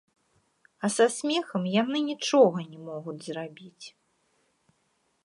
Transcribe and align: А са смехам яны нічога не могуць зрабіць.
А 0.87 0.89
са 0.95 1.05
смехам 1.17 1.63
яны 1.81 1.99
нічога 2.09 2.59
не 2.71 2.79
могуць 2.87 3.21
зрабіць. 3.27 3.85